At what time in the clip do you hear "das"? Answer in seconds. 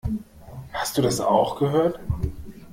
1.03-1.19